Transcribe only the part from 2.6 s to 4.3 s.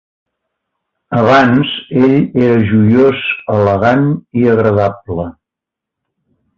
joiós, elegant